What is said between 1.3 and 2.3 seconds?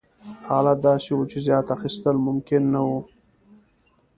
چې زیات اخیستل